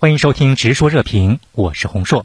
[0.00, 2.24] 欢迎收听《直说热评》，我是洪硕。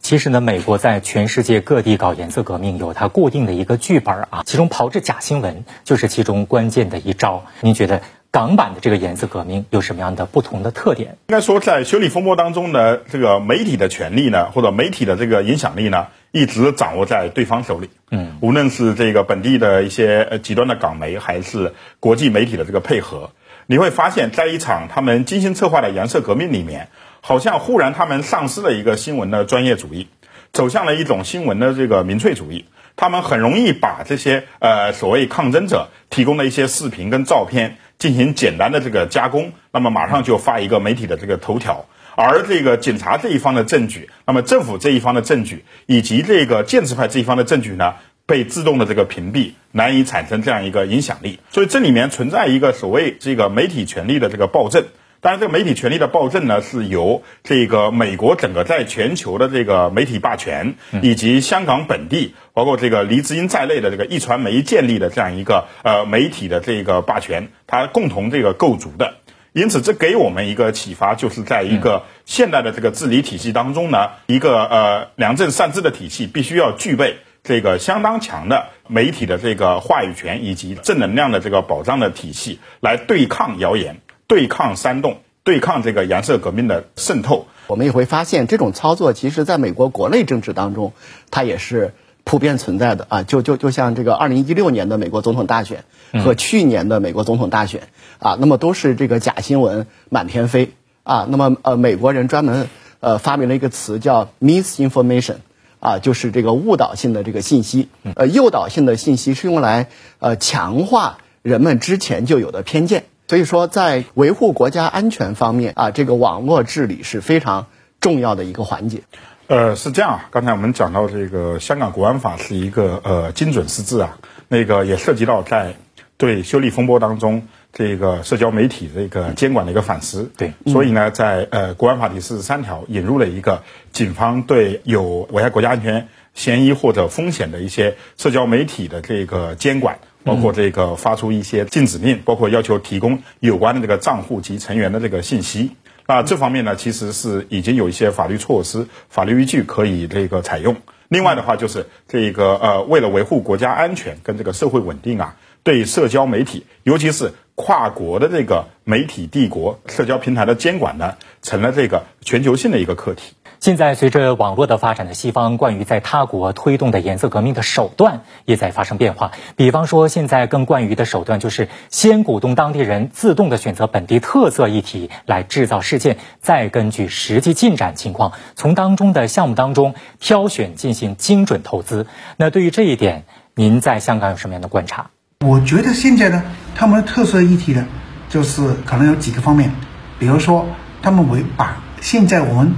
[0.00, 7.44] 其实呢，美国在全世界各地搞颜色革命有它固定的一个剧本啊，其中炮制假新闻就是其中关键的一招。
[7.60, 11.18] 您觉得港版的这个颜色革命有什么样的不同的特点？
[11.26, 17.90] 应该说，在修理风波当中呢，这个媒体的权利呢，或者媒体的这个影响力呢，一直掌握在对方手里。
[18.12, 23.32] 嗯，无论是这个本地的一些呃极端的港媒，还是国际媒体的这个配合，
[23.70, 26.88] 你会发现在一场他们精心策划的颜色革命里面。
[27.20, 30.06] 好像忽然他们丧失了一个新闻的专业主义，
[30.52, 32.64] 走向了一种新闻的这个民粹主义。
[32.96, 41.84] 他们很容易把这些呃所谓抗争者提供的一些视频跟照片进行简单的这个加工，那么马上就发一个媒体的这个头条。
[42.14, 51.40] 而这个警察这一方的证据，那么政府这一方的证据，以及这个建制派这一方的证据呢，被自动的这个屏蔽，难以产生这样一个影响力。
[51.50, 54.84] 所以这里面存在一个所谓这个媒体权利的这个暴政。
[55.20, 69.14] 当然，这个媒体权利的暴政呢，是由这个美国整个在全球的这个媒体霸权，以及香港本地，包括这个黎智英在内的这个一传媒建立的这样一个呃媒体的这个霸权，它共同这个构筑的。
[69.52, 77.16] 因此，这给我们一个启发，就是在一个现代的这个治理体系当中呢，一个呃良政善治的体系，必须要具备
[77.48, 83.96] 这个相当强的媒体的这个话语权以及正能量的这个保障的体系，来对抗谣言。
[84.26, 90.92] 对抗煽动，对抗这个颜色革命的渗透，我们也会发现这种操作，其实在美国国内政治当中，
[91.30, 93.22] 它也是普遍存在的啊。
[93.22, 95.84] 就就就像这个二零一六年的美国总统大选
[96.22, 97.88] 和去年的美国总统大选
[98.18, 100.72] 啊，那么都是这个假新闻满天飞
[101.04, 101.26] 啊。
[101.30, 102.68] 那么呃，美国人专门
[103.00, 105.36] 呃发明了一个词叫 misinformation
[105.80, 107.88] 啊，就是这个误导性的这个信息。
[108.14, 113.04] 呃，诱导性的信息是用来呃强化人们之前就有的偏见。
[113.28, 117.66] 所以说，在维护国家安全方面啊，这个网络治理是非常
[118.00, 119.02] 重要的一个环节。
[119.48, 120.28] 呃，是这样啊。
[120.30, 125.74] 刚才我们讲到这个香港国安法是一个呃精准施治啊，那个也涉及到在
[126.16, 130.30] 对修例风波当中这个社交媒体这个监管的一个反思。
[130.36, 133.62] 对，所以呢，在呃国安法第四十三条引入了一个
[133.92, 139.98] 警方对有危害国家安全嫌疑或者风险的一些社交媒体的这个监管。
[140.24, 145.70] 包括这个发出一些禁止令，包括要求提供有关的这个账户及成员的这个信息。
[146.06, 150.76] 那这方面呢，其实是已经有一些法律措施、法律依据可以这个采用。
[151.08, 163.34] 另外的话，就是这个呃，为了维护国家安全跟这个社会稳定啊，对社交媒体，尤其是跨国的这个媒体帝国、社交平台的监管呢，成了这个全球性的一个课题。
[163.58, 169.32] 现在随着网络的发展的西方关于在他国推动的颜色革命的手段也在发生变化。
[169.56, 182.06] 比方说，现在更惯于的手段就是先鼓动当地人自动的选择本地特色议题来制造事件，再根据实际进展情况从当中的项目当中挑选进行精准投资。
[182.36, 183.24] 那对于这一点，
[183.56, 185.10] 您在香港有什么样的观察？
[185.46, 186.42] 我觉得现在呢，
[186.74, 187.86] 他们的特色议题呢，
[188.28, 189.70] 就是可能有几个方面，
[190.18, 190.66] 比如说
[191.00, 192.72] 他们会把现在我们。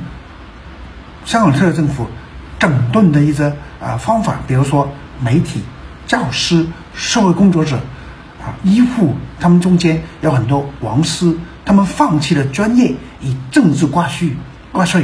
[1.24, 2.06] 香港特区政府
[2.58, 3.44] 整顿的一些
[3.80, 4.90] 啊方法，比如说
[5.22, 5.62] 媒体、
[6.06, 7.76] 教师、社会工作者
[8.42, 11.34] 啊，医护，他们中间有很多王师，
[11.64, 14.34] 他们放弃了专业，以政治挂虚
[14.72, 15.02] 挂帅。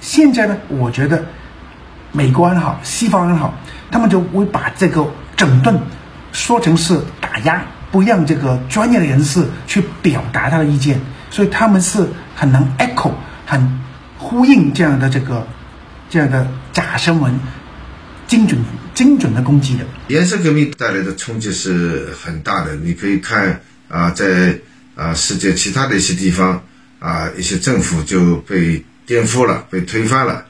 [0.00, 1.24] 现在呢，我觉得
[2.12, 3.52] 美国人好，西方人好，
[3.90, 5.04] 他们就会把这个
[5.36, 5.78] 整顿
[6.32, 13.12] 说成是打压，不让这个专业的人士去表达他的意见，所以他们是很能 echo
[13.46, 13.80] 很。
[14.22, 15.48] 呼应这样的这个
[16.10, 17.34] 这样的假新闻，
[18.28, 18.60] 精准
[18.92, 22.76] 精准的攻击的颜色革命带来的冲击是很大的。
[22.76, 23.58] 你可以看
[23.88, 24.58] 啊，在
[24.94, 26.62] 啊世界其他的一些地方
[26.98, 30.44] 啊，一些政府就被颠覆了，被推翻了。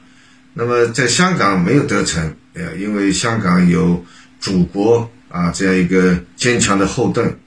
[0.53, 4.03] 那么在香港没有得逞，呃，因为香港有
[4.41, 7.37] 祖国啊这样一个坚强的后盾。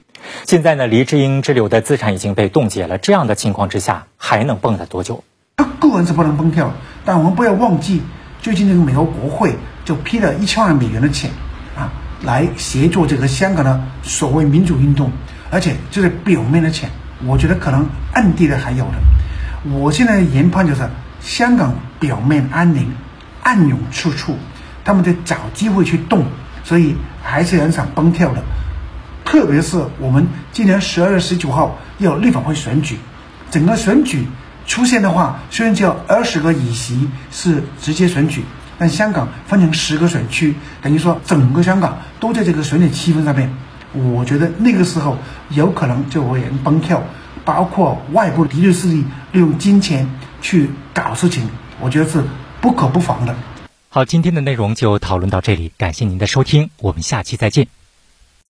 [0.45, 5.23] 现在呢，黎智英之流的资产已经被冻结了，这样的情况之下，还能蹦跶多久？
[5.57, 6.73] 他个人是不能蹦跳，
[7.05, 8.01] 但我们不要忘记，
[8.41, 9.55] 最近这个美国国会
[9.85, 11.29] 就批了一千万美元的钱，
[11.77, 11.91] 啊，
[12.23, 15.11] 来协助这个香港的所谓民主运动，
[15.51, 16.89] 而且这是表面的钱，
[17.25, 19.71] 我觉得可能暗地的还有的。
[19.71, 20.89] 我现在研判就是，
[21.21, 22.91] 香港表面安宁，
[23.43, 24.35] 暗涌处处，
[24.83, 26.25] 他们在找机会去动，
[26.65, 28.43] 所以还是很想崩跳的。
[29.23, 32.97] 特别是我们今年十二月十九号要立法会选举，
[33.49, 34.27] 整个选举。
[34.67, 38.43] 出现的话，虽然只有二十个议席是直接选举，
[38.79, 43.53] 但香港分成十个选区，等于说整个香港都在这个选举气氛上面。
[43.93, 45.17] 我觉得那个时候
[45.49, 47.03] 有可能就会崩跳，
[47.45, 50.09] 包括外部敌对势力利用金钱
[50.41, 51.47] 去搞事情，
[51.79, 52.23] 我觉得是
[52.59, 53.35] 不可不防的。
[53.95, 57.65] 好，今天的内容就讨论到这里，感谢您的收听，我们下期再见。